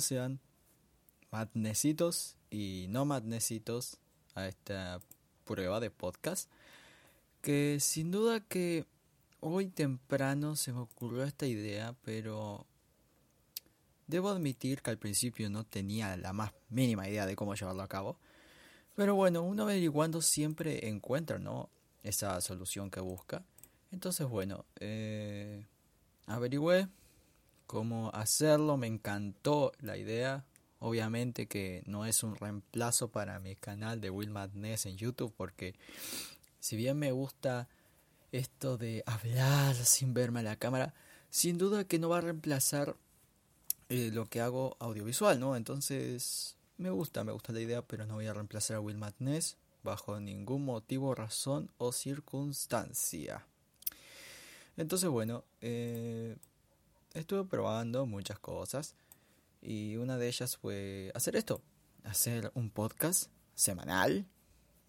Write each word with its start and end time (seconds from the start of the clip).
sean 0.00 0.40
madnecitos 1.30 2.36
y 2.50 2.86
no 2.88 3.04
madnecitos 3.04 3.98
a 4.34 4.46
esta 4.46 5.00
prueba 5.44 5.80
de 5.80 5.90
podcast. 5.90 6.50
Que 7.42 7.78
sin 7.80 8.10
duda 8.10 8.40
que 8.40 8.86
hoy 9.40 9.68
temprano 9.68 10.56
se 10.56 10.72
me 10.72 10.80
ocurrió 10.80 11.24
esta 11.24 11.46
idea, 11.46 11.94
pero 12.02 12.66
debo 14.06 14.30
admitir 14.30 14.82
que 14.82 14.90
al 14.90 14.98
principio 14.98 15.48
no 15.50 15.64
tenía 15.64 16.16
la 16.16 16.32
más 16.32 16.52
mínima 16.68 17.08
idea 17.08 17.26
de 17.26 17.36
cómo 17.36 17.54
llevarlo 17.54 17.82
a 17.82 17.88
cabo. 17.88 18.18
Pero 18.96 19.14
bueno, 19.14 19.42
uno 19.42 19.62
averiguando 19.62 20.20
siempre 20.22 20.88
encuentra, 20.88 21.38
¿no? 21.38 21.70
Esa 22.02 22.40
solución 22.40 22.90
que 22.90 23.00
busca. 23.00 23.44
Entonces, 23.92 24.26
bueno, 24.28 24.64
eh, 24.80 25.66
averigüé 26.26 26.88
cómo 27.68 28.10
hacerlo, 28.14 28.78
me 28.78 28.88
encantó 28.88 29.72
la 29.78 29.96
idea. 29.98 30.44
Obviamente 30.80 31.46
que 31.46 31.82
no 31.86 32.06
es 32.06 32.22
un 32.22 32.34
reemplazo 32.34 33.10
para 33.10 33.38
mi 33.40 33.54
canal 33.54 34.00
de 34.00 34.10
Will 34.10 34.30
Madness 34.30 34.86
en 34.86 34.96
YouTube, 34.96 35.34
porque 35.36 35.74
si 36.58 36.76
bien 36.76 36.98
me 36.98 37.12
gusta 37.12 37.68
esto 38.32 38.78
de 38.78 39.04
hablar 39.06 39.76
sin 39.76 40.14
verme 40.14 40.40
a 40.40 40.44
la 40.44 40.56
cámara, 40.56 40.94
sin 41.30 41.58
duda 41.58 41.84
que 41.84 41.98
no 41.98 42.08
va 42.08 42.18
a 42.18 42.22
reemplazar 42.22 42.96
eh, 43.90 44.10
lo 44.12 44.26
que 44.26 44.40
hago 44.40 44.76
audiovisual, 44.80 45.38
¿no? 45.38 45.54
Entonces, 45.54 46.56
me 46.78 46.90
gusta, 46.90 47.22
me 47.22 47.32
gusta 47.32 47.52
la 47.52 47.60
idea, 47.60 47.82
pero 47.82 48.06
no 48.06 48.14
voy 48.14 48.26
a 48.28 48.34
reemplazar 48.34 48.78
a 48.78 48.80
Will 48.80 48.96
Madness 48.96 49.58
bajo 49.82 50.18
ningún 50.20 50.64
motivo, 50.64 51.14
razón 51.14 51.70
o 51.76 51.92
circunstancia. 51.92 53.46
Entonces, 54.78 55.10
bueno, 55.10 55.44
eh, 55.60 56.36
estuve 57.20 57.44
probando 57.44 58.06
muchas 58.06 58.38
cosas 58.38 58.94
y 59.60 59.96
una 59.96 60.16
de 60.16 60.28
ellas 60.28 60.56
fue 60.56 61.10
hacer 61.14 61.36
esto, 61.36 61.62
hacer 62.04 62.50
un 62.54 62.70
podcast 62.70 63.30
semanal, 63.54 64.26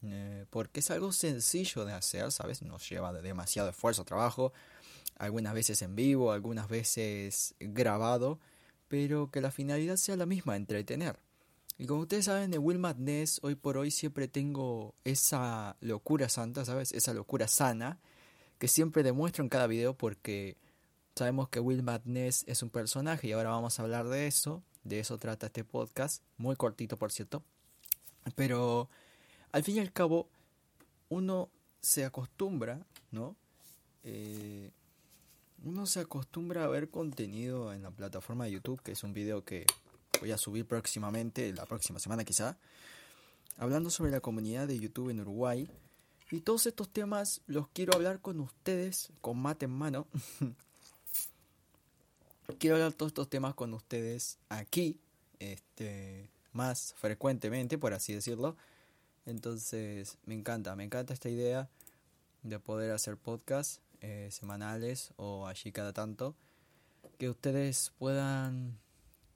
eh, 0.03 0.45
porque 0.49 0.79
es 0.79 0.91
algo 0.91 1.11
sencillo 1.11 1.85
de 1.85 1.93
hacer, 1.93 2.31
¿sabes? 2.31 2.61
Nos 2.61 2.87
lleva 2.89 3.11
demasiado 3.13 3.69
esfuerzo, 3.69 4.05
trabajo, 4.05 4.53
algunas 5.17 5.53
veces 5.53 5.81
en 5.81 5.95
vivo, 5.95 6.31
algunas 6.31 6.69
veces 6.69 7.55
grabado, 7.59 8.39
pero 8.87 9.29
que 9.31 9.41
la 9.41 9.51
finalidad 9.51 9.97
sea 9.97 10.15
la 10.15 10.25
misma, 10.25 10.55
entretener. 10.55 11.19
Y 11.77 11.85
como 11.85 12.01
ustedes 12.01 12.25
saben, 12.25 12.51
de 12.51 12.57
Will 12.57 12.77
Madness, 12.77 13.39
hoy 13.41 13.55
por 13.55 13.77
hoy 13.77 13.89
siempre 13.89 14.27
tengo 14.27 14.95
esa 15.05 15.77
locura 15.79 16.27
santa, 16.27 16.65
¿sabes? 16.65 16.91
Esa 16.91 17.13
locura 17.13 17.47
sana 17.47 17.99
que 18.57 18.67
siempre 18.67 19.01
demuestro 19.01 19.43
en 19.43 19.49
cada 19.49 19.65
video 19.65 19.93
porque 19.93 20.57
sabemos 21.15 21.49
que 21.49 21.59
Will 21.59 21.83
Madness 21.83 22.43
es 22.47 22.63
un 22.63 22.69
personaje 22.69 23.27
y 23.27 23.31
ahora 23.33 23.49
vamos 23.49 23.79
a 23.79 23.83
hablar 23.83 24.07
de 24.07 24.27
eso. 24.27 24.63
De 24.83 24.99
eso 24.99 25.17
trata 25.17 25.47
este 25.47 25.63
podcast, 25.63 26.23
muy 26.37 26.55
cortito 26.55 26.97
por 26.97 27.11
cierto. 27.11 27.43
Pero 28.35 28.89
al 29.51 29.63
fin 29.63 29.77
y 29.77 29.79
al 29.79 29.91
cabo, 29.91 30.29
uno 31.09 31.49
se 31.81 32.05
acostumbra, 32.05 32.85
¿no? 33.11 33.35
Eh, 34.03 34.71
uno 35.63 35.85
se 35.85 35.99
acostumbra 35.99 36.63
a 36.63 36.67
ver 36.67 36.89
contenido 36.89 37.73
en 37.73 37.83
la 37.83 37.91
plataforma 37.91 38.45
de 38.45 38.51
YouTube, 38.51 38.81
que 38.81 38.93
es 38.93 39.03
un 39.03 39.13
video 39.13 39.43
que 39.43 39.65
voy 40.21 40.31
a 40.31 40.37
subir 40.37 40.65
próximamente, 40.65 41.53
la 41.53 41.65
próxima 41.65 41.99
semana 41.99 42.23
quizá, 42.23 42.57
hablando 43.57 43.89
sobre 43.89 44.11
la 44.11 44.21
comunidad 44.21 44.67
de 44.67 44.79
YouTube 44.79 45.09
en 45.09 45.21
Uruguay. 45.21 45.69
Y 46.31 46.41
todos 46.41 46.67
estos 46.67 46.89
temas 46.89 47.41
los 47.47 47.67
quiero 47.69 47.93
hablar 47.95 48.21
con 48.21 48.39
ustedes, 48.39 49.11
con 49.21 49.39
mate 49.39 49.65
en 49.65 49.71
mano. 49.71 50.07
quiero 52.57 52.75
hablar 52.75 52.93
todos 52.93 53.11
estos 53.11 53.29
temas 53.29 53.53
con 53.53 53.73
ustedes 53.73 54.37
aquí, 54.49 54.99
este, 55.39 56.29
más 56.51 56.93
frecuentemente, 56.97 57.77
por 57.77 57.93
así 57.93 58.13
decirlo. 58.13 58.55
Entonces, 59.25 60.17
me 60.25 60.33
encanta, 60.33 60.75
me 60.75 60.83
encanta 60.83 61.13
esta 61.13 61.29
idea 61.29 61.69
de 62.43 62.59
poder 62.59 62.91
hacer 62.91 63.17
podcasts 63.17 63.81
eh, 64.01 64.29
semanales 64.31 65.13
o 65.17 65.47
allí 65.47 65.71
cada 65.71 65.93
tanto. 65.93 66.35
Que 67.17 67.29
ustedes 67.29 67.91
puedan 67.99 68.79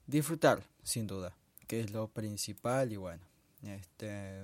disfrutar, 0.06 0.62
sin 0.82 1.06
duda, 1.06 1.36
que 1.66 1.80
es 1.80 1.92
lo 1.92 2.08
principal 2.08 2.92
y 2.92 2.96
bueno, 2.96 3.22
este 3.62 4.42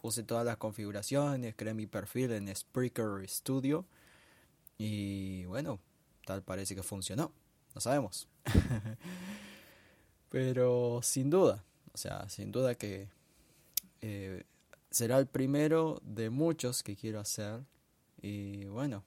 puse 0.00 0.24
todas 0.24 0.44
las 0.44 0.56
configuraciones, 0.56 1.54
creé 1.56 1.74
mi 1.74 1.86
perfil 1.86 2.32
en 2.32 2.54
Spreaker 2.54 3.28
Studio 3.28 3.86
y 4.76 5.44
bueno, 5.44 5.78
tal 6.26 6.42
parece 6.42 6.74
que 6.74 6.82
funcionó, 6.82 7.32
no 7.74 7.80
sabemos. 7.80 8.28
Pero 10.30 11.00
sin 11.02 11.30
duda, 11.30 11.64
o 11.92 11.96
sea, 11.96 12.28
sin 12.28 12.52
duda 12.52 12.74
que 12.74 13.08
eh, 14.00 14.44
será 14.90 15.18
el 15.18 15.26
primero 15.26 16.00
de 16.04 16.30
muchos 16.30 16.82
que 16.82 16.96
quiero 16.96 17.20
hacer 17.20 17.60
y 18.20 18.64
bueno, 18.66 19.04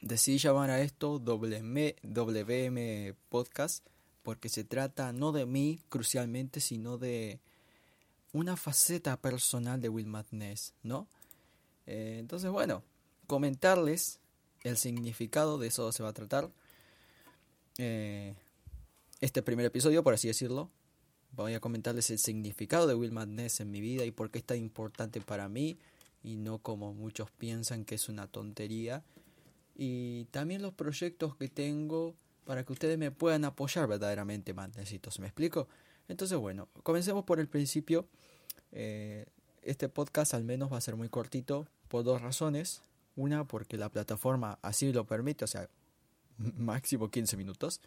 decidí 0.00 0.38
llamar 0.38 0.70
a 0.70 0.80
esto 0.80 1.18
WM, 1.18 1.94
Podcast 3.28 3.86
porque 4.22 4.48
se 4.48 4.64
trata 4.64 5.12
no 5.12 5.32
de 5.32 5.46
mí 5.46 5.80
crucialmente, 5.88 6.60
sino 6.60 6.98
de 6.98 7.40
una 8.32 8.56
faceta 8.56 9.16
personal 9.16 9.80
de 9.80 9.88
Will 9.88 10.06
Madness, 10.06 10.74
¿no? 10.82 11.08
Eh, 11.86 12.16
entonces, 12.18 12.50
bueno, 12.50 12.82
comentarles 13.26 14.20
el 14.64 14.76
significado 14.76 15.58
de 15.58 15.68
eso 15.68 15.90
se 15.92 16.02
va 16.02 16.10
a 16.10 16.14
tratar. 16.14 16.50
Eh, 17.78 18.34
este 19.20 19.40
primer 19.40 19.64
episodio, 19.64 20.02
por 20.02 20.12
así 20.12 20.26
decirlo, 20.26 20.68
voy 21.32 21.54
a 21.54 21.60
comentarles 21.60 22.10
el 22.10 22.18
significado 22.18 22.88
de 22.88 22.94
Will 22.94 23.12
Madness 23.12 23.60
en 23.60 23.70
mi 23.70 23.80
vida 23.80 24.04
y 24.04 24.10
por 24.10 24.30
qué 24.30 24.38
es 24.38 24.44
tan 24.44 24.58
importante 24.58 25.20
para 25.20 25.48
mí 25.48 25.78
y 26.24 26.36
no 26.36 26.58
como 26.58 26.92
muchos 26.92 27.30
piensan 27.30 27.84
que 27.84 27.94
es 27.94 28.08
una 28.08 28.26
tontería. 28.26 29.04
Y 29.76 30.24
también 30.32 30.60
los 30.60 30.74
proyectos 30.74 31.36
que 31.36 31.48
tengo 31.48 32.16
para 32.44 32.64
que 32.64 32.72
ustedes 32.72 32.98
me 32.98 33.12
puedan 33.12 33.44
apoyar 33.44 33.86
verdaderamente, 33.86 34.52
necesito, 34.54 35.10
¿me 35.20 35.26
explico? 35.26 35.68
Entonces, 36.08 36.36
bueno, 36.36 36.68
comencemos 36.82 37.24
por 37.24 37.38
el 37.38 37.46
principio. 37.46 38.08
Eh, 38.72 39.26
este 39.62 39.88
podcast 39.88 40.34
al 40.34 40.42
menos 40.42 40.72
va 40.72 40.78
a 40.78 40.80
ser 40.80 40.96
muy 40.96 41.08
cortito 41.08 41.68
por 41.88 42.02
dos 42.02 42.22
razones. 42.22 42.82
Una, 43.14 43.44
porque 43.44 43.76
la 43.76 43.88
plataforma 43.88 44.58
así 44.62 44.92
lo 44.92 45.04
permite, 45.04 45.44
o 45.44 45.48
sea, 45.48 45.68
máximo 46.38 47.10
15 47.10 47.36
minutos. 47.36 47.80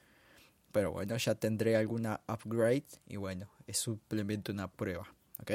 Pero 0.72 0.92
bueno, 0.92 1.18
ya 1.18 1.36
tendré 1.36 1.76
alguna 1.76 2.22
upgrade 2.28 2.86
y 3.08 3.18
bueno, 3.18 3.50
es 3.68 3.78
simplemente 3.78 4.52
una 4.52 4.70
prueba, 4.70 5.06
¿ok? 5.40 5.52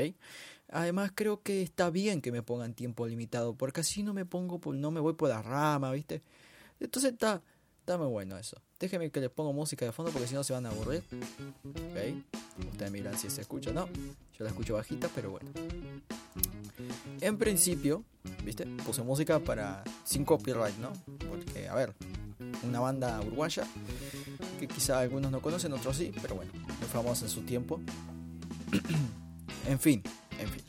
Además 0.68 1.12
creo 1.14 1.42
que 1.42 1.62
está 1.62 1.90
bien 1.90 2.20
que 2.20 2.32
me 2.32 2.42
pongan 2.42 2.74
tiempo 2.74 3.06
limitado, 3.06 3.54
porque 3.54 3.80
así 3.80 4.02
no 4.02 4.12
me 4.12 4.26
pongo, 4.26 4.60
no 4.72 4.90
me 4.90 5.00
voy 5.00 5.14
por 5.14 5.28
la 5.28 5.40
rama, 5.40 5.92
¿viste? 5.92 6.22
Entonces 6.80 7.12
está, 7.12 7.42
está 7.80 7.96
muy 7.96 8.08
bueno 8.08 8.36
eso. 8.36 8.60
Déjenme 8.78 9.10
que 9.10 9.20
les 9.20 9.30
pongo 9.30 9.54
música 9.54 9.86
de 9.86 9.92
fondo 9.92 10.12
porque 10.12 10.28
si 10.28 10.34
no 10.34 10.44
se 10.44 10.52
van 10.52 10.66
a 10.66 10.70
aburrir. 10.70 11.02
Ok. 11.64 12.68
Ustedes 12.72 12.90
miran 12.90 13.18
si 13.18 13.30
se 13.30 13.40
escucha 13.40 13.70
o 13.70 13.72
no. 13.72 13.88
Yo 14.38 14.44
la 14.44 14.50
escucho 14.50 14.74
bajita, 14.74 15.08
pero 15.14 15.30
bueno. 15.30 15.50
En 17.20 17.38
principio, 17.38 18.04
¿viste? 18.44 18.66
Puse 18.84 19.02
música 19.02 19.38
para 19.38 19.82
sin 20.04 20.26
copyright, 20.26 20.76
¿no? 20.76 20.92
Porque, 21.28 21.68
a 21.68 21.74
ver, 21.74 21.94
una 22.68 22.80
banda 22.80 23.20
uruguaya 23.20 23.64
que 24.58 24.68
quizá 24.68 25.00
algunos 25.00 25.30
no 25.30 25.40
conocen, 25.40 25.72
otros 25.72 25.96
sí, 25.96 26.12
pero 26.20 26.34
bueno, 26.34 26.52
muy 26.54 26.88
famosa 26.88 27.24
en 27.26 27.30
su 27.30 27.42
tiempo. 27.42 27.80
en 29.66 29.78
fin, 29.78 30.02
en 30.38 30.48
fin. 30.48 30.62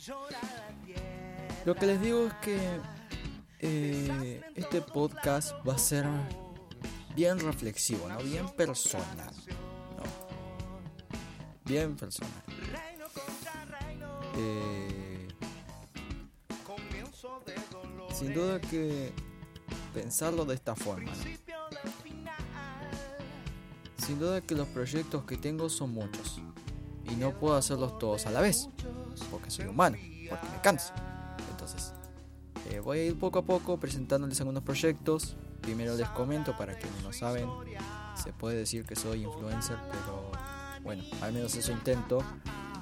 Lo 1.64 1.74
que 1.74 1.86
les 1.86 2.00
digo 2.00 2.26
es 2.26 2.34
que 2.34 2.58
eh, 3.60 4.40
este 4.54 4.80
podcast 4.80 5.52
va 5.66 5.74
a 5.74 5.78
ser 5.78 6.06
bien 7.14 7.38
reflexivo, 7.40 8.08
¿no? 8.08 8.18
Bien 8.18 8.48
personal. 8.50 9.34
Bien 11.64 11.96
personal. 11.96 12.42
Eh, 14.36 15.28
sin 18.14 18.32
duda 18.32 18.60
que 18.60 19.12
pensarlo 19.92 20.44
de 20.44 20.54
esta 20.54 20.74
forma, 20.74 21.10
¿no? 21.12 21.47
Sin 24.08 24.18
duda 24.18 24.40
que 24.40 24.54
los 24.54 24.66
proyectos 24.68 25.24
que 25.24 25.36
tengo 25.36 25.68
son 25.68 25.92
muchos 25.92 26.40
y 27.12 27.14
no 27.16 27.38
puedo 27.38 27.56
hacerlos 27.56 27.98
todos 27.98 28.24
a 28.24 28.30
la 28.30 28.40
vez, 28.40 28.70
porque 29.30 29.50
soy 29.50 29.66
humano, 29.66 29.98
porque 30.30 30.48
me 30.48 30.62
canso. 30.62 30.94
Entonces, 31.50 31.92
eh, 32.70 32.80
voy 32.80 33.00
a 33.00 33.04
ir 33.04 33.18
poco 33.18 33.40
a 33.40 33.42
poco 33.44 33.78
presentándoles 33.78 34.40
algunos 34.40 34.62
proyectos, 34.62 35.36
Primero 35.60 35.94
les 35.94 36.08
comento 36.08 36.56
para 36.56 36.72
quienes 36.78 37.02
no 37.02 37.12
saben, 37.12 37.46
se 38.14 38.32
puede 38.32 38.56
decir 38.56 38.86
que 38.86 38.96
soy 38.96 39.24
influencer, 39.24 39.76
pero 39.90 40.32
bueno, 40.82 41.04
al 41.20 41.34
menos 41.34 41.54
eso 41.54 41.70
intento. 41.70 42.22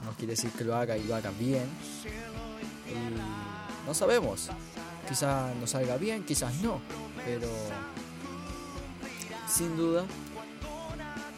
No 0.05 0.13
quiere 0.13 0.35
decir 0.35 0.53
que 0.53 0.63
lo 0.63 0.77
haga 0.77 0.97
y 0.97 1.03
lo 1.03 1.17
haga 1.17 1.33
bien. 1.33 1.65
Y 2.87 3.85
no 3.85 3.95
sabemos. 3.95 4.51
Quizás 5.09 5.57
nos 5.57 5.71
salga 5.71 5.97
bien, 5.97 6.25
quizás 6.25 6.55
no. 6.63 6.81
Pero 7.25 7.49
sin 9.49 9.77
duda 9.77 10.05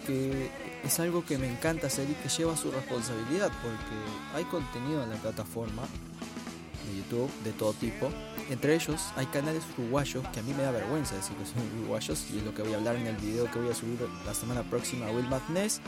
que 0.09 0.51
es 0.85 1.01
algo 1.01 1.23
que 1.23 1.37
me 1.37 1.47
encanta 1.47 1.89
hacer 1.89 2.09
y 2.09 2.15
que 2.15 2.31
lleva 2.31 2.57
su 2.57 2.71
responsabilidad 2.71 3.53
porque 3.63 4.35
hay 4.35 4.45
contenido 4.45 5.03
en 5.03 5.11
la 5.11 5.17
plataforma 5.17 5.83
de 5.83 6.97
YouTube 6.97 7.31
de 7.45 7.53
todo 7.53 7.75
tipo. 7.75 8.11
Entre 8.49 8.75
ellos 8.75 9.03
hay 9.17 9.27
canales 9.27 9.63
uruguayos 9.77 10.27
que 10.29 10.41
a 10.41 10.43
mí 10.43 10.55
me 10.55 10.63
da 10.63 10.71
vergüenza 10.71 11.15
decir 11.15 11.37
que 11.37 11.45
son 11.45 11.63
uruguayos 11.81 12.25
y 12.33 12.39
es 12.39 12.43
lo 12.43 12.55
que 12.55 12.63
voy 12.63 12.73
a 12.73 12.77
hablar 12.79 12.97
en 12.97 13.07
el 13.07 13.17
video 13.17 13.51
que 13.51 13.59
voy 13.59 13.71
a 13.71 13.75
subir 13.75 13.99
la 14.25 14.33
semana 14.33 14.63
próxima 14.63 15.07
a 15.07 15.11
Will 15.11 15.29
Madness. 15.29 15.83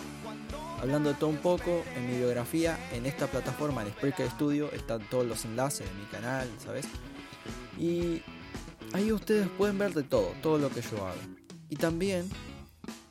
Hablando 0.82 1.08
de 1.10 1.14
todo 1.14 1.30
un 1.30 1.38
poco, 1.38 1.82
en 1.96 2.10
mi 2.10 2.18
biografía, 2.18 2.78
en 2.92 3.06
esta 3.06 3.26
plataforma, 3.26 3.82
en 3.82 3.88
Spreaker 3.88 4.30
Studio, 4.30 4.70
están 4.72 5.00
todos 5.08 5.26
los 5.26 5.46
enlaces 5.46 5.86
de 5.86 5.94
mi 5.94 6.04
canal, 6.06 6.48
¿sabes? 6.58 6.86
Y 7.78 8.22
ahí 8.92 9.12
ustedes 9.12 9.48
pueden 9.48 9.78
ver 9.78 9.94
de 9.94 10.02
todo, 10.02 10.32
todo 10.42 10.58
lo 10.58 10.70
que 10.70 10.82
yo 10.82 11.06
hago. 11.06 11.20
Y 11.68 11.76
también 11.76 12.28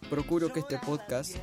procuro 0.09 0.51
que 0.51 0.61
este 0.61 0.77
podcast 0.79 1.35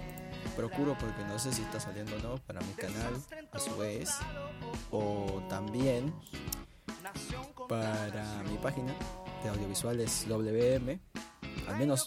procuro 0.56 0.96
porque 0.98 1.24
no 1.24 1.38
sé 1.38 1.52
si 1.52 1.62
está 1.62 1.78
saliendo 1.80 2.16
o 2.16 2.18
no 2.18 2.38
para 2.38 2.60
mi 2.60 2.72
canal 2.72 3.14
a 3.52 3.58
su 3.58 3.76
vez 3.76 4.10
o 4.90 5.42
también 5.48 6.12
para 7.68 8.42
mi 8.50 8.56
página 8.58 8.94
de 9.42 9.48
audiovisuales 9.50 10.26
WM 10.28 10.98
al 11.68 11.76
menos 11.78 12.06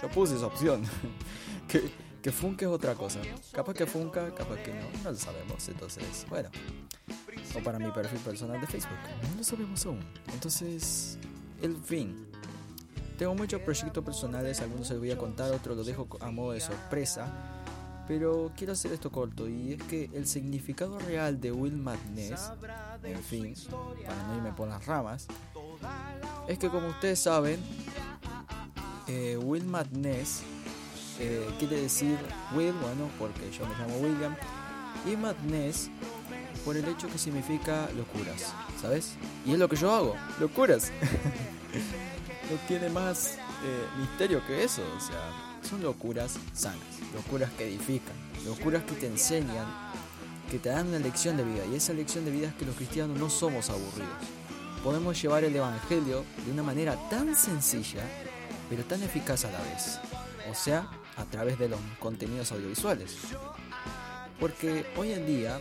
yo 0.00 0.08
puse 0.10 0.36
esa 0.36 0.46
opción. 0.46 0.82
Que, 1.68 1.90
que 2.20 2.30
Funke 2.32 2.66
es 2.66 2.70
otra 2.70 2.94
cosa. 2.94 3.20
Capaz 3.50 3.72
que 3.72 3.86
Funka 3.86 4.34
capaz 4.34 4.56
que 4.56 4.74
no 4.74 4.84
no 5.04 5.12
lo 5.12 5.16
sabemos. 5.16 5.66
Entonces 5.68 6.26
bueno. 6.28 6.50
O 7.54 7.62
para 7.62 7.78
mi 7.78 7.90
perfil 7.92 8.18
personal 8.18 8.60
de 8.60 8.66
Facebook 8.66 8.98
no 9.30 9.38
lo 9.38 9.44
sabemos 9.44 9.86
aún. 9.86 10.00
Entonces 10.34 11.18
el 11.62 11.76
fin 11.76 12.26
tengo 13.22 13.36
muchos 13.36 13.60
proyectos 13.60 14.04
personales, 14.04 14.60
algunos 14.62 14.88
se 14.88 14.94
los 14.94 15.00
voy 15.00 15.12
a 15.12 15.16
contar, 15.16 15.52
otros 15.52 15.76
los 15.76 15.86
dejo 15.86 16.08
a 16.18 16.32
modo 16.32 16.50
de 16.50 16.60
sorpresa. 16.60 17.32
Pero 18.08 18.50
quiero 18.56 18.72
hacer 18.72 18.90
esto 18.90 19.12
corto 19.12 19.48
y 19.48 19.74
es 19.74 19.82
que 19.84 20.10
el 20.12 20.26
significado 20.26 20.98
real 20.98 21.40
de 21.40 21.52
Will 21.52 21.76
Madness, 21.76 22.50
en 23.04 23.22
fin, 23.22 23.54
para 24.04 24.26
no 24.26 24.34
irme 24.38 24.50
por 24.50 24.66
las 24.66 24.84
ramas, 24.86 25.28
es 26.48 26.58
que 26.58 26.68
como 26.68 26.88
ustedes 26.88 27.20
saben, 27.20 27.60
eh, 29.06 29.38
Will 29.40 29.66
Madness 29.66 30.42
eh, 31.20 31.48
quiere 31.60 31.80
decir 31.80 32.18
Will, 32.56 32.72
bueno, 32.72 33.08
porque 33.20 33.52
yo 33.52 33.64
me 33.68 33.74
llamo 33.76 33.98
William, 33.98 34.34
y 35.06 35.16
Madness 35.16 35.90
por 36.64 36.76
el 36.76 36.88
hecho 36.88 37.06
que 37.06 37.18
significa 37.18 37.88
locuras, 37.96 38.52
¿sabes? 38.80 39.14
Y 39.46 39.52
es 39.52 39.60
lo 39.60 39.68
que 39.68 39.76
yo 39.76 39.92
hago, 39.92 40.16
locuras. 40.40 40.90
no 42.52 42.58
tiene 42.68 42.88
más 42.88 43.34
eh, 43.64 43.86
misterio 43.98 44.44
que 44.46 44.64
eso, 44.64 44.82
o 44.96 45.00
sea 45.00 45.52
son 45.62 45.82
locuras 45.82 46.38
sanas, 46.52 46.80
locuras 47.14 47.50
que 47.52 47.66
edifican, 47.66 48.14
locuras 48.44 48.82
que 48.84 48.94
te 48.94 49.06
enseñan, 49.06 49.66
que 50.50 50.58
te 50.58 50.68
dan 50.68 50.88
una 50.88 50.98
lección 50.98 51.36
de 51.36 51.44
vida. 51.44 51.64
Y 51.70 51.76
esa 51.76 51.92
lección 51.92 52.24
de 52.24 52.30
vida 52.30 52.48
es 52.48 52.54
que 52.54 52.66
los 52.66 52.76
cristianos 52.76 53.18
no 53.18 53.30
somos 53.30 53.70
aburridos. 53.70 54.10
Podemos 54.82 55.20
llevar 55.20 55.44
el 55.44 55.54
Evangelio 55.54 56.24
de 56.44 56.52
una 56.52 56.62
manera 56.62 56.96
tan 57.08 57.36
sencilla, 57.36 58.02
pero 58.68 58.84
tan 58.84 59.02
eficaz 59.02 59.44
a 59.44 59.52
la 59.52 59.60
vez. 59.62 60.00
O 60.50 60.54
sea, 60.54 60.90
a 61.16 61.24
través 61.24 61.58
de 61.58 61.68
los 61.68 61.78
contenidos 62.00 62.50
audiovisuales. 62.52 63.16
Porque 64.40 64.84
hoy 64.96 65.12
en 65.12 65.24
día 65.24 65.60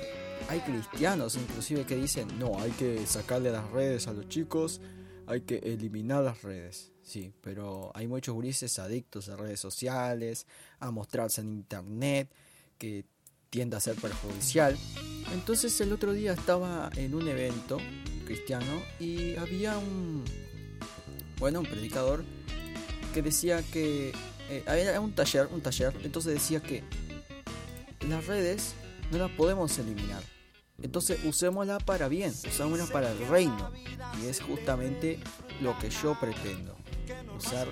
hay 0.49 0.59
cristianos 0.61 1.35
inclusive 1.35 1.85
que 1.85 1.95
dicen, 1.95 2.27
no, 2.39 2.59
hay 2.59 2.71
que 2.71 3.05
sacarle 3.05 3.51
las 3.51 3.69
redes 3.69 4.07
a 4.07 4.13
los 4.13 4.27
chicos, 4.27 4.81
hay 5.27 5.41
que 5.41 5.57
eliminar 5.57 6.23
las 6.23 6.41
redes. 6.41 6.91
Sí, 7.03 7.33
pero 7.41 7.91
hay 7.95 8.07
muchos 8.07 8.37
grises 8.37 8.79
adictos 8.79 9.29
a 9.29 9.35
redes 9.35 9.59
sociales, 9.59 10.45
a 10.79 10.91
mostrarse 10.91 11.41
en 11.41 11.49
internet, 11.49 12.29
que 12.77 13.05
tiende 13.49 13.75
a 13.75 13.79
ser 13.79 13.95
perjudicial. 13.95 14.77
Entonces 15.33 15.79
el 15.81 15.91
otro 15.93 16.13
día 16.13 16.33
estaba 16.33 16.89
en 16.95 17.13
un 17.15 17.27
evento 17.27 17.77
cristiano 18.25 18.81
y 18.99 19.35
había 19.35 19.77
un, 19.77 20.23
bueno, 21.37 21.59
un 21.59 21.65
predicador 21.65 22.23
que 23.13 23.21
decía 23.21 23.61
que 23.61 24.13
eh, 24.49 24.63
había 24.67 24.99
un 24.99 25.13
taller, 25.13 25.47
un 25.51 25.61
taller, 25.61 25.93
entonces 26.03 26.33
decía 26.33 26.61
que 26.61 26.83
las 28.07 28.25
redes 28.25 28.73
no 29.11 29.17
las 29.17 29.31
podemos 29.31 29.77
eliminar. 29.77 30.23
Entonces 30.81 31.23
usémosla 31.25 31.79
para 31.79 32.07
bien, 32.07 32.31
usémosla 32.31 32.85
para 32.87 33.11
el 33.11 33.27
reino. 33.27 33.71
Y 34.21 34.27
es 34.27 34.41
justamente 34.41 35.19
lo 35.61 35.77
que 35.79 35.89
yo 35.89 36.17
pretendo 36.19 36.75
usar, 37.37 37.67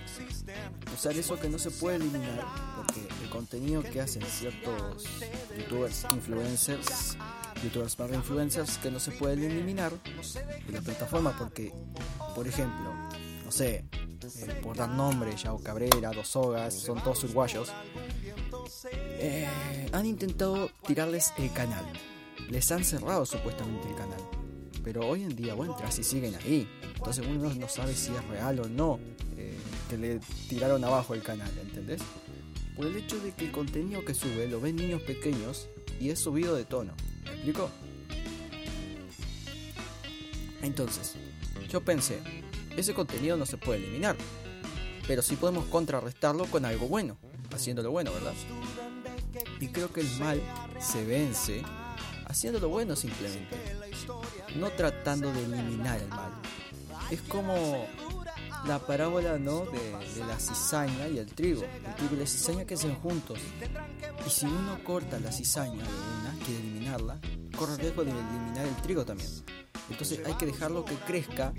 usar 0.94 1.14
eso 1.18 1.40
que 1.40 1.50
no 1.50 1.60
se 1.60 1.72
puede 1.72 1.98
eliminar, 1.98 2.46
porque 2.76 3.02
el 3.24 3.30
contenido 3.30 3.84
que 3.84 4.02
hacen 4.02 4.24
ciertos 4.24 5.06
youtubers, 5.58 6.06
influencers, 6.12 7.18
youtubers 7.64 7.96
para 7.96 8.16
influencers 8.16 8.78
que 8.78 8.92
no 8.92 9.00
se 9.00 9.12
puede 9.12 9.34
eliminar 9.46 9.92
de 10.04 10.72
la 10.72 10.82
plataforma, 10.82 11.36
porque, 11.38 11.74
por 12.36 12.48
ejemplo, 12.48 12.94
no 13.46 13.52
sé, 13.52 13.86
eh, 14.38 14.60
por 14.62 14.78
dar 14.78 14.90
nombre, 14.90 15.36
Yao 15.36 15.60
Cabrera, 15.60 16.12
Dos 16.12 16.30
Sogas, 16.30 16.74
son 16.74 17.02
todos 17.04 17.24
uruguayos, 17.24 17.72
eh, 18.94 19.48
han 19.92 20.06
intentado 20.06 20.70
tirarles 20.86 21.34
el 21.38 21.52
canal. 21.54 21.86
Les 22.50 22.72
han 22.72 22.84
cerrado 22.84 23.26
supuestamente 23.26 23.88
el 23.88 23.96
canal. 23.96 24.22
Pero 24.84 25.08
hoy 25.08 25.24
en 25.24 25.36
día, 25.36 25.54
bueno, 25.54 25.74
entras 25.74 26.00
y 26.00 26.04
siguen 26.04 26.36
ahí. 26.36 26.68
Entonces 26.96 27.26
uno 27.26 27.54
no 27.54 27.70
sabe 27.70 27.96
si 27.96 28.12
es 28.14 28.28
real 28.28 28.60
o 28.60 28.68
no 28.68 29.00
que 29.90 29.98
le 29.98 30.20
tiraron 30.48 30.84
abajo 30.84 31.16
el 31.16 31.24
canal, 31.24 31.52
¿entendés? 31.60 32.02
Por 32.76 32.86
el 32.86 32.96
hecho 32.96 33.20
de 33.20 33.34
que 33.34 33.46
el 33.46 33.52
contenido 33.52 34.06
que 34.06 34.14
sube 34.14 34.48
lo 34.48 34.62
ven 34.62 34.76
niños 34.76 35.02
pequeños 35.02 35.68
y 36.00 36.12
es 36.12 36.20
subido 36.20 36.56
de 36.56 36.64
tono. 36.64 36.94
¿Me 37.26 37.32
explico? 37.32 37.70
Entonces, 40.62 41.16
yo 41.70 41.82
pensé, 41.82 42.20
ese 42.78 42.94
contenido 42.94 43.36
no 43.36 43.46
se 43.46 43.58
puede 43.58 43.80
eliminar, 43.80 44.16
pero 45.08 45.22
sí 45.22 45.36
podemos 45.36 45.66
contrarrestarlo 45.66 46.46
con 46.46 46.66
algo 46.66 46.88
bueno, 46.88 47.18
haciéndolo 47.54 47.92
bueno, 47.92 48.12
¿verdad? 48.14 48.34
Y 49.60 49.68
creo 49.70 49.92
que 49.92 50.02
el 50.02 50.20
mal 50.20 50.42
se 50.80 51.04
vence 51.04 51.64
haciéndolo 52.30 52.70
bueno 52.70 52.96
simplemente, 52.96 53.58
no 54.56 54.70
tratando 54.70 55.34
de 55.34 55.44
eliminar 55.44 56.00
el 56.00 56.08
mal. 56.08 56.32
Es 57.12 57.22
como 57.24 57.88
la 58.66 58.80
parábola 58.80 59.38
¿no? 59.38 59.66
de, 59.66 60.26
la 60.26 60.40
cizaña 60.40 61.08
y 61.08 61.18
el 61.18 61.26
trigo. 61.34 61.64
El 61.64 61.96
trigo 61.96 62.16
y 62.16 62.20
la 62.20 62.28
cizaña 62.28 62.66
que 62.66 62.76
hacen 62.76 62.96
juntos. 62.96 63.40
Y 64.26 64.30
si 64.30 64.46
uno 64.46 64.82
corta 64.84 65.20
la 65.20 65.32
cizaña 65.32 65.84
de 65.84 65.90
una, 65.90 66.46
quiere 66.46 66.60
eliminarla, 66.62 67.20
corre 67.58 67.74
el 67.74 67.80
riesgo 67.80 68.04
de 68.04 68.12
eliminar 68.12 68.66
el 68.66 68.76
trigo 68.78 69.04
también. 69.06 69.30
Entonces 69.90 70.22
hay 70.26 70.36
que 70.36 70.46
dejarlo 70.46 70.86
que 70.86 70.96
crezca 70.96 71.52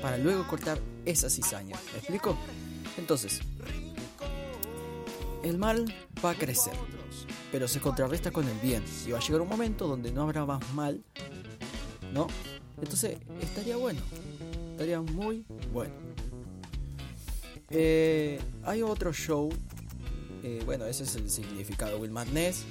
para 0.00 0.16
luego 0.16 0.46
cortar 0.46 0.78
esa 1.04 1.28
cizaña. 1.28 1.76
¿Me 1.92 1.98
explico? 1.98 2.36
Entonces, 2.96 3.40
el 5.44 5.58
mal 5.58 5.94
va 6.24 6.30
a 6.30 6.34
crecer, 6.34 6.74
pero 7.50 7.68
se 7.68 7.80
contrarresta 7.80 8.30
con 8.30 8.48
el 8.48 8.58
bien. 8.58 8.82
Y 9.06 9.10
va 9.10 9.18
a 9.18 9.20
llegar 9.20 9.40
un 9.40 9.48
momento 9.48 9.86
donde 9.86 10.12
no 10.12 10.22
habrá 10.22 10.44
más 10.44 10.72
mal, 10.72 11.02
¿no? 12.12 12.26
Entonces, 12.80 13.18
estaría 13.40 13.76
bueno 13.76 14.00
estaría 14.82 15.00
muy 15.00 15.44
bueno. 15.72 15.92
Eh, 17.70 18.40
hay 18.64 18.82
otro 18.82 19.12
show. 19.12 19.48
Eh, 20.42 20.60
bueno, 20.64 20.86
ese 20.86 21.04
es 21.04 21.14
el 21.14 21.30
significado 21.30 21.98
Will 21.98 22.10
Madness. 22.10 22.64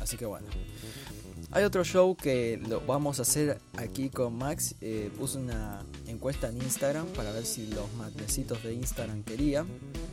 Así 0.00 0.16
que 0.16 0.26
bueno. 0.26 0.48
Hay 1.52 1.64
otro 1.64 1.84
show 1.84 2.16
que 2.16 2.60
lo 2.66 2.80
vamos 2.80 3.18
a 3.18 3.22
hacer 3.22 3.60
aquí 3.76 4.08
con 4.08 4.36
Max. 4.36 4.74
Eh, 4.80 5.10
puse 5.18 5.38
una 5.38 5.84
encuesta 6.06 6.48
en 6.48 6.56
Instagram 6.56 7.06
para 7.08 7.30
ver 7.30 7.44
si 7.44 7.66
los 7.68 7.92
madnecitos 7.94 8.62
de 8.64 8.74
Instagram 8.74 9.22
querían. 9.22 9.68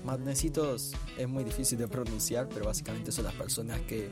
Madnecitos 0.09 0.93
es 1.19 1.29
muy 1.29 1.43
difícil 1.43 1.77
de 1.77 1.87
pronunciar, 1.87 2.49
pero 2.49 2.65
básicamente 2.65 3.11
son 3.11 3.25
las 3.25 3.35
personas 3.35 3.79
que 3.81 4.09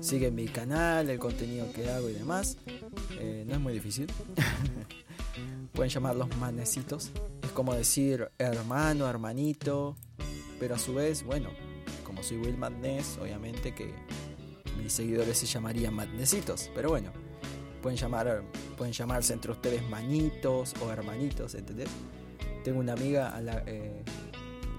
siguen 0.00 0.34
mi 0.34 0.48
canal, 0.48 1.08
el 1.08 1.20
contenido 1.20 1.72
que 1.72 1.88
hago 1.88 2.10
y 2.10 2.14
demás. 2.14 2.56
no 3.46 3.54
es 3.54 3.60
muy 3.60 3.72
difícil. 3.72 4.08
pueden 5.72 5.88
llamarlos 5.88 6.36
manecitos. 6.38 7.12
Es 7.44 7.50
como 7.52 7.74
decir 7.74 8.28
hermano, 8.38 9.08
hermanito, 9.08 9.94
pero 10.58 10.74
a 10.74 10.78
su 10.80 10.94
vez, 10.94 11.22
bueno, 11.22 11.50
como 12.02 12.24
soy 12.24 12.38
Will 12.38 12.58
Madness, 12.58 13.16
obviamente 13.22 13.72
que 13.72 13.94
mis 14.82 14.92
seguidores 14.92 15.38
se 15.38 15.46
llamarían 15.46 15.94
Madnecitos, 15.94 16.72
pero 16.74 16.88
bueno, 16.88 17.12
pueden, 17.82 17.96
llamar, 17.96 18.42
pueden 18.76 18.92
llamarse 18.92 19.32
entre 19.32 19.52
ustedes 19.52 19.88
manitos 19.88 20.74
o 20.82 20.90
hermanitos, 20.90 21.54
¿entendés? 21.54 21.88
Tengo 22.64 22.80
una 22.80 22.94
amiga 22.94 23.28
a 23.28 23.40
la, 23.40 23.62
eh, 23.64 24.02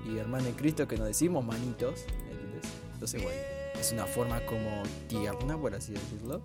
y 0.08 0.18
hermana 0.18 0.46
de 0.46 0.54
Cristo 0.54 0.88
que 0.88 0.98
nos 0.98 1.08
decimos 1.08 1.46
manitos. 1.46 2.06
Entonces, 2.94 3.22
bueno, 3.22 3.40
es 3.80 3.92
una 3.92 4.06
forma 4.06 4.46
como 4.46 4.84
tierna, 5.08 5.58
por 5.58 5.76
así 5.76 5.94
decirlo. 5.94 6.42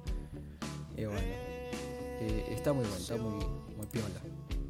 Y 0.97 1.05
bueno 1.05 1.21
Eh, 1.21 2.47
está 2.51 2.73
muy 2.73 2.85
bueno, 2.85 2.99
está 2.99 3.17
muy, 3.17 3.45
muy 3.77 3.87
piola. 3.87 4.21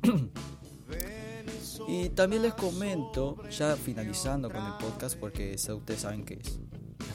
y 1.89 2.09
también 2.11 2.43
les 2.43 2.55
comento, 2.55 3.37
ya 3.51 3.77
finalizando 3.77 4.49
con 4.49 4.65
el 4.65 4.73
podcast, 4.75 5.19
porque 5.19 5.55
ustedes 5.55 6.01
saben 6.01 6.25
que 6.25 6.35
es 6.35 6.61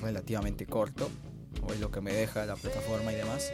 relativamente 0.02 0.66
corto, 0.66 1.10
o 1.64 1.74
es 1.74 1.80
lo 1.80 1.90
que 1.90 2.02
me 2.02 2.14
deja 2.14 2.46
la 2.46 2.56
plataforma 2.56 3.12
y 3.14 3.16
demás. 3.16 3.52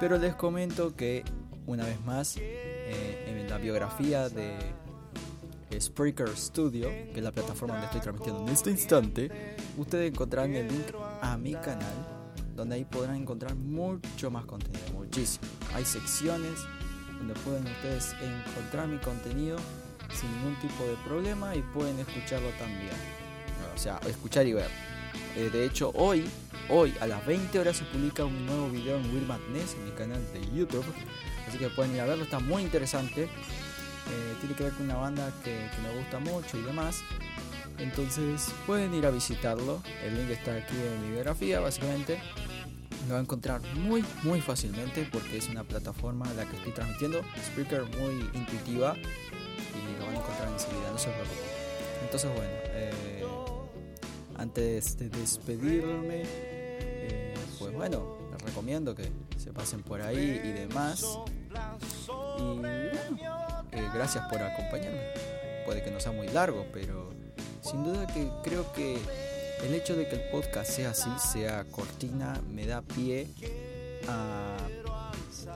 Pero 0.00 0.18
les 0.18 0.34
comento 0.34 0.94
que 0.96 1.24
una 1.66 1.86
vez 1.86 2.00
más 2.04 2.36
eh, 2.36 3.24
en 3.26 3.48
la 3.48 3.58
biografía 3.58 4.28
de 4.28 4.56
Spreaker 5.80 6.28
Studio, 6.36 6.88
que 6.88 7.14
es 7.16 7.22
la 7.22 7.32
plataforma 7.32 7.74
donde 7.74 7.86
estoy 7.86 8.00
transmitiendo 8.00 8.42
en 8.42 8.48
este 8.48 8.70
instante, 8.70 9.56
ustedes 9.76 10.12
encontrarán 10.12 10.54
el 10.54 10.68
link 10.68 10.86
a 11.20 11.36
mi 11.36 11.54
canal, 11.54 11.94
donde 12.54 12.76
ahí 12.76 12.84
podrán 12.84 13.16
encontrar 13.16 13.54
mucho 13.54 14.30
más 14.30 14.44
contenido, 14.44 14.84
muchísimo. 14.92 15.46
Hay 15.74 15.84
secciones 15.84 16.60
donde 17.18 17.34
pueden 17.40 17.66
ustedes 17.66 18.14
encontrar 18.20 18.88
mi 18.88 18.98
contenido 18.98 19.56
sin 20.12 20.30
ningún 20.36 20.58
tipo 20.60 20.84
de 20.84 20.94
problema 21.06 21.54
y 21.54 21.62
pueden 21.62 21.98
escucharlo 21.98 22.48
también. 22.58 22.92
O 23.74 23.78
sea, 23.78 23.98
escuchar 24.06 24.46
y 24.46 24.52
ver. 24.52 24.70
Eh, 25.36 25.50
de 25.52 25.64
hecho, 25.64 25.90
hoy, 25.94 26.24
hoy 26.68 26.94
a 27.00 27.06
las 27.06 27.24
20 27.26 27.58
horas 27.58 27.76
se 27.76 27.84
publica 27.84 28.24
un 28.24 28.46
nuevo 28.46 28.68
video 28.70 28.96
en 28.96 29.14
Will 29.14 29.26
Madness, 29.26 29.74
en 29.74 29.84
mi 29.84 29.90
canal 29.92 30.22
de 30.32 30.40
YouTube. 30.56 30.84
Así 31.48 31.58
que 31.58 31.68
pueden 31.68 31.94
ir 31.94 32.00
a 32.00 32.06
verlo, 32.06 32.24
está 32.24 32.38
muy 32.38 32.62
interesante. 32.62 33.28
Eh, 34.10 34.36
tiene 34.40 34.54
que 34.54 34.64
ver 34.64 34.72
con 34.72 34.84
una 34.84 34.96
banda 34.96 35.30
que, 35.42 35.68
me 35.82 35.98
gusta 35.98 36.18
mucho 36.18 36.58
y 36.58 36.62
demás. 36.62 37.02
Entonces 37.78 38.52
pueden 38.66 38.94
ir 38.94 39.06
a 39.06 39.10
visitarlo. 39.10 39.82
El 40.04 40.16
link 40.16 40.30
está 40.30 40.54
aquí 40.54 40.76
en 40.76 41.02
mi 41.02 41.12
biografía, 41.12 41.60
básicamente. 41.60 42.20
Lo 43.08 43.14
va 43.14 43.20
a 43.20 43.22
encontrar 43.22 43.60
muy, 43.74 44.04
muy 44.22 44.40
fácilmente 44.40 45.06
porque 45.12 45.38
es 45.38 45.48
una 45.48 45.64
plataforma 45.64 46.28
a 46.30 46.34
la 46.34 46.48
que 46.48 46.56
estoy 46.56 46.72
transmitiendo. 46.72 47.22
Spreaker 47.46 47.82
muy 47.98 48.30
intuitiva 48.34 48.96
y 48.96 49.98
lo 49.98 50.06
van 50.06 50.16
a 50.16 50.18
encontrar 50.18 50.48
enseguida, 50.48 50.90
no 50.90 50.98
se 50.98 51.10
preocupen. 51.10 51.54
Entonces, 52.02 52.30
bueno, 52.34 52.52
eh, 52.68 53.24
antes 54.36 54.96
de 54.98 55.08
despedirme, 55.10 56.22
eh, 56.24 57.34
pues 57.58 57.72
bueno, 57.72 58.18
les 58.30 58.42
recomiendo 58.42 58.94
que 58.94 59.10
se 59.36 59.52
pasen 59.52 59.82
por 59.82 60.00
ahí 60.00 60.40
y 60.44 60.52
demás. 60.52 61.04
Y 62.38 62.58
bueno, 62.58 63.43
eh, 63.74 63.88
gracias 63.92 64.26
por 64.28 64.42
acompañarme. 64.42 65.00
Puede 65.64 65.82
que 65.82 65.90
no 65.90 66.00
sea 66.00 66.12
muy 66.12 66.28
largo, 66.28 66.66
pero 66.72 67.10
sin 67.62 67.84
duda 67.84 68.06
que 68.06 68.30
creo 68.42 68.72
que 68.72 68.98
el 69.64 69.74
hecho 69.74 69.96
de 69.96 70.06
que 70.08 70.16
el 70.16 70.30
podcast 70.30 70.70
sea 70.70 70.90
así, 70.90 71.10
sea 71.18 71.64
cortina, 71.64 72.40
me 72.50 72.66
da 72.66 72.82
pie 72.82 73.28
a, 74.08 74.56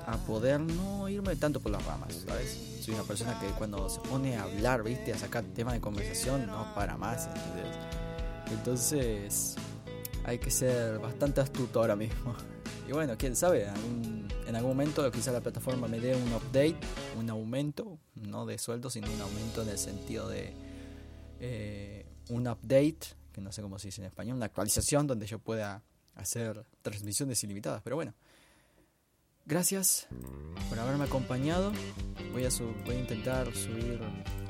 a 0.06 0.16
poder 0.18 0.60
no 0.60 1.08
irme 1.08 1.36
tanto 1.36 1.60
por 1.60 1.72
las 1.72 1.84
ramas, 1.84 2.24
¿sabes? 2.26 2.78
Soy 2.80 2.94
una 2.94 3.02
persona 3.02 3.38
que 3.38 3.46
cuando 3.48 3.88
se 3.90 4.00
pone 4.00 4.36
a 4.36 4.44
hablar, 4.44 4.82
¿viste? 4.82 5.12
A 5.12 5.18
sacar 5.18 5.44
temas 5.44 5.74
de 5.74 5.80
conversación, 5.80 6.46
no 6.46 6.74
para 6.74 6.96
más, 6.96 7.28
Entonces, 8.50 9.56
hay 10.24 10.38
que 10.38 10.50
ser 10.50 10.98
bastante 10.98 11.40
astuto 11.40 11.80
ahora 11.80 11.96
mismo. 11.96 12.34
Y 12.88 12.92
bueno, 12.92 13.16
quién 13.18 13.36
sabe, 13.36 13.66
en 14.46 14.56
algún 14.56 14.70
momento 14.70 15.10
quizá 15.10 15.30
la 15.30 15.42
plataforma 15.42 15.88
me 15.88 16.00
dé 16.00 16.16
un 16.16 16.32
update, 16.32 16.78
un 17.18 17.28
aumento, 17.28 17.98
no 18.22 18.46
de 18.46 18.58
sueldo, 18.58 18.90
sino 18.90 19.10
un 19.12 19.20
aumento 19.20 19.62
en 19.62 19.68
el 19.68 19.78
sentido 19.78 20.28
de 20.28 20.52
eh, 21.40 22.06
un 22.30 22.48
update, 22.48 22.98
que 23.32 23.40
no 23.40 23.52
sé 23.52 23.62
cómo 23.62 23.78
se 23.78 23.88
dice 23.88 24.00
en 24.00 24.06
español, 24.06 24.36
una 24.36 24.46
actualización 24.46 25.06
donde 25.06 25.26
yo 25.26 25.38
pueda 25.38 25.82
hacer 26.14 26.64
transmisiones 26.82 27.42
ilimitadas. 27.44 27.82
Pero 27.82 27.96
bueno, 27.96 28.14
gracias 29.46 30.08
por 30.68 30.78
haberme 30.78 31.04
acompañado. 31.04 31.72
Voy 32.32 32.44
a, 32.44 32.48
voy 32.84 32.96
a 32.96 32.98
intentar 32.98 33.54
subir 33.54 34.00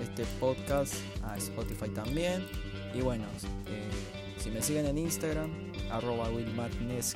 este 0.01 0.25
podcast 0.41 0.95
a 1.23 1.37
Spotify 1.37 1.91
también. 1.91 2.47
Y 2.95 3.01
bueno, 3.03 3.25
eh, 3.67 3.91
si 4.39 4.51
me 4.51 4.63
siguen 4.63 4.87
en 4.87 4.99
Instagram, 4.99 5.51
arroba 5.91 6.29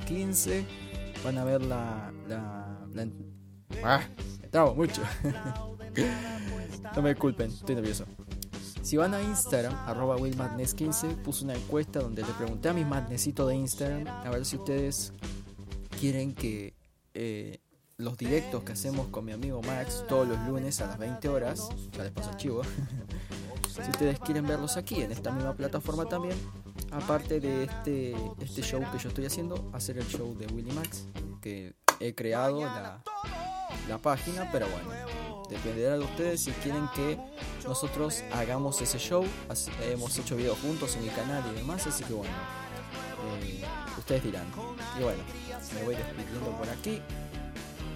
15 0.07 0.67
van 1.25 1.39
a 1.39 1.45
ver 1.45 1.63
la... 1.63 2.13
la, 2.29 2.79
¡Ah! 3.83 4.07
Me 4.41 4.49
trago 4.49 4.75
mucho. 4.75 5.03
no 6.95 7.03
me 7.03 7.15
culpen, 7.15 7.51
estoy 7.51 7.75
nervioso. 7.75 8.05
Si 8.83 8.97
van 8.97 9.15
a 9.15 9.23
Instagram, 9.23 9.75
arroba 9.87 10.17
willmadness15, 10.17 11.17
puse 11.23 11.45
una 11.45 11.55
encuesta 11.55 12.01
donde 12.01 12.23
le 12.23 12.33
pregunté 12.33 12.69
a 12.69 12.73
mis 12.73 12.87
madnecitos 12.87 13.49
de 13.49 13.55
Instagram 13.55 14.09
a 14.09 14.29
ver 14.31 14.45
si 14.45 14.57
ustedes 14.57 15.13
quieren 16.01 16.35
que 16.35 16.75
eh, 17.15 17.61
los 17.97 18.19
directos 18.19 18.65
que 18.65 18.73
hacemos 18.73 19.07
con 19.09 19.25
mi 19.25 19.33
amigo 19.33 19.63
Max 19.63 20.05
todos 20.09 20.27
los 20.27 20.39
lunes 20.49 20.81
a 20.81 20.87
las 20.89 20.99
20 20.99 21.29
horas, 21.29 21.69
ya 21.93 22.03
les 22.03 22.13
paso 22.13 22.31
el 22.31 22.37
chivo, 22.37 22.63
si 23.71 23.89
ustedes 23.89 24.19
quieren 24.19 24.47
verlos 24.47 24.77
aquí 24.77 25.01
en 25.01 25.13
esta 25.13 25.31
misma 25.31 25.55
plataforma 25.55 26.07
también, 26.07 26.37
aparte 26.91 27.39
de 27.39 27.65
este, 27.65 28.17
este 28.41 28.63
show 28.63 28.83
que 28.91 28.99
yo 28.99 29.09
estoy 29.11 29.27
haciendo, 29.27 29.71
hacer 29.73 29.99
el 29.99 30.07
show 30.09 30.37
de 30.37 30.47
Willy 30.47 30.73
Max, 30.73 31.07
que 31.41 31.75
he 32.01 32.15
creado 32.15 32.61
la, 32.65 33.03
la 33.89 33.99
página, 33.99 34.51
pero 34.51 34.67
bueno, 34.69 34.91
dependerá 35.53 35.99
de 35.99 36.05
ustedes 36.05 36.41
si 36.43 36.51
quieren 36.53 36.89
que 36.95 37.19
nosotros 37.67 38.23
hagamos 38.33 38.81
ese 38.81 38.99
show. 38.99 39.25
hemos 39.83 40.19
hecho 40.19 40.37
videos 40.37 40.59
juntos 40.59 40.97
en 40.97 41.05
mi 41.05 41.11
canal 41.11 41.43
y 41.53 41.57
demás, 41.57 41.87
así 41.87 42.03
que 42.05 42.15
bueno, 42.15 42.33
eh, 43.43 43.63
ustedes 43.99 44.25
dirán. 44.25 44.47
Y 44.99 45.03
bueno, 45.03 45.23
me 45.75 45.85
voy 45.85 45.95
despidiendo 45.95 46.51
por 46.59 46.69
aquí. 46.69 47.01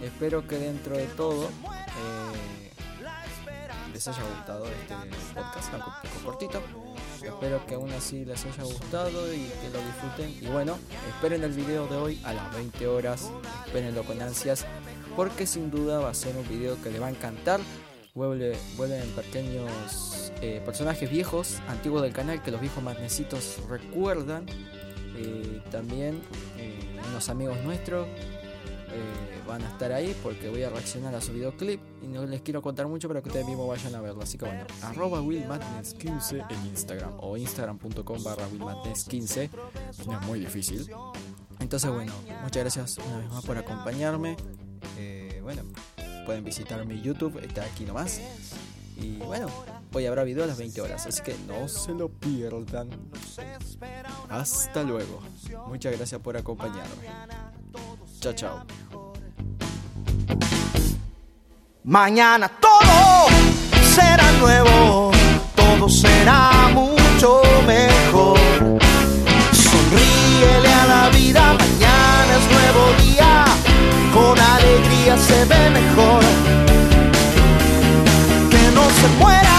Espero 0.02 0.46
que 0.46 0.58
dentro 0.58 0.96
de 0.96 1.06
todo 1.06 1.46
eh, 1.46 2.72
les 3.92 4.08
haya 4.08 4.22
gustado 4.22 4.66
este 4.66 4.94
podcast, 5.34 5.72
un 5.72 5.80
poco 5.80 6.24
cortito. 6.24 6.62
Espero 7.22 7.64
que 7.66 7.74
aún 7.74 7.90
así 7.92 8.24
les 8.24 8.44
haya 8.44 8.62
gustado 8.62 9.32
y 9.32 9.48
que 9.48 9.70
lo 9.72 9.78
disfruten. 9.80 10.38
Y 10.42 10.52
bueno, 10.52 10.78
esperen 11.08 11.42
el 11.42 11.52
video 11.52 11.86
de 11.86 11.96
hoy 11.96 12.20
a 12.24 12.34
las 12.34 12.54
20 12.54 12.86
horas. 12.86 13.30
Espérenlo 13.66 14.04
con 14.04 14.20
ansias. 14.20 14.66
Porque 15.16 15.46
sin 15.46 15.70
duda 15.70 15.98
va 15.98 16.10
a 16.10 16.14
ser 16.14 16.36
un 16.36 16.46
video 16.48 16.80
que 16.82 16.90
le 16.90 16.98
va 16.98 17.06
a 17.06 17.10
encantar. 17.10 17.60
Vuelve, 18.14 18.56
vuelven 18.76 19.08
pequeños 19.10 20.32
eh, 20.42 20.62
personajes 20.64 21.10
viejos, 21.10 21.58
antiguos 21.68 22.02
del 22.02 22.12
canal, 22.12 22.42
que 22.42 22.50
los 22.50 22.60
viejos 22.60 22.82
magnecitos 22.82 23.58
recuerdan. 23.68 24.46
Eh, 25.16 25.62
también 25.70 26.20
eh, 26.58 26.78
unos 27.10 27.28
amigos 27.28 27.56
nuestros 27.64 28.06
van 29.46 29.62
a 29.62 29.68
estar 29.68 29.92
ahí 29.92 30.14
porque 30.22 30.48
voy 30.48 30.62
a 30.62 30.70
reaccionar 30.70 31.14
a 31.14 31.20
su 31.20 31.32
videoclip 31.32 31.80
y 32.02 32.08
no 32.08 32.26
les 32.26 32.42
quiero 32.42 32.62
contar 32.62 32.88
mucho 32.88 33.08
para 33.08 33.22
que 33.22 33.28
ustedes 33.28 33.46
mismos 33.46 33.68
vayan 33.68 33.94
a 33.94 34.00
verlo. 34.00 34.22
Así 34.22 34.36
que 34.36 34.44
bueno, 34.44 34.64
arroba 34.82 35.20
willmadness15 35.20 36.46
en 36.50 36.66
Instagram 36.66 37.12
o 37.20 37.36
instagram.com 37.36 38.24
barra 38.24 38.48
willmadness15. 38.48 39.50
Es 39.90 40.06
muy 40.26 40.40
difícil. 40.40 40.90
Entonces 41.60 41.90
bueno, 41.90 42.12
muchas 42.42 42.62
gracias 42.62 42.98
una 42.98 43.18
vez 43.18 43.30
más 43.30 43.44
por 43.44 43.56
acompañarme. 43.56 44.36
Eh, 44.98 45.40
bueno, 45.42 45.62
pueden 46.24 46.44
visitar 46.44 46.84
mi 46.86 47.00
YouTube, 47.00 47.38
está 47.44 47.64
aquí 47.64 47.84
nomás. 47.84 48.20
Y 49.00 49.16
bueno, 49.18 49.48
hoy 49.92 50.06
habrá 50.06 50.24
video 50.24 50.44
a 50.44 50.46
las 50.46 50.58
20 50.58 50.80
horas, 50.80 51.06
así 51.06 51.22
que 51.22 51.36
no 51.46 51.68
se 51.68 51.92
lo 51.92 52.08
pierdan. 52.08 52.88
Hasta 54.28 54.82
luego. 54.82 55.20
Muchas 55.68 55.96
gracias 55.96 56.20
por 56.20 56.36
acompañarme. 56.36 57.06
Chao, 58.20 58.32
chao. 58.32 58.66
Mañana 61.84 62.48
todo 62.48 63.28
será 63.94 64.32
nuevo, 64.40 65.12
todo 65.54 65.88
será 65.88 66.68
mucho 66.74 67.42
mejor. 67.64 68.38
Sonríele 69.52 70.72
a 70.72 70.86
la 70.86 71.08
vida, 71.10 71.52
mañana 71.52 72.36
es 72.38 72.50
nuevo 72.50 72.92
día, 73.02 73.44
con 74.16 74.38
alegría 74.40 75.14
se 75.18 75.44
ve 75.44 75.62
mejor. 75.78 76.22
Que 78.52 78.62
no 78.76 78.84
se 78.98 79.08
muera 79.20 79.58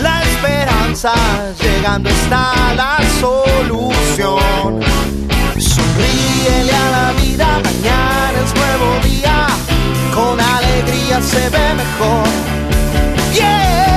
la 0.00 0.22
esperanza, 0.22 1.12
llegando 1.60 2.08
está 2.08 2.74
la 2.82 2.98
solución. 3.20 4.70
Sonríele 5.74 6.72
a 6.84 6.90
la 6.96 7.12
vida, 7.20 7.48
mañana 7.68 8.38
es 8.44 8.50
nuevo 8.60 8.88
día, 9.10 9.46
con 10.14 10.40
alegría 10.40 11.20
se 11.20 11.48
ve 11.54 11.66
mejor. 11.82 12.28
Yeah. 13.34 13.87